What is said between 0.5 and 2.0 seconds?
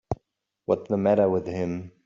What's the matter with him.